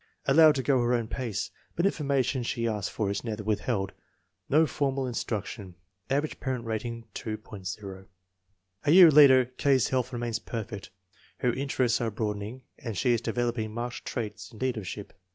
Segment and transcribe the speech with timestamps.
[0.25, 3.91] Allowed to go her own pace, but information she asks for is never withheld.
[4.49, 5.75] No formal instruction.
[6.09, 7.23] Average parent rating, 2.00.
[7.23, 8.09] FORTY ONE SUPERIOR CHILDREN
[8.85, 10.89] 219 A year later K.'s health remains perfect,
[11.37, 15.13] her inter ests are broadening and she is developing marked traits of leadership.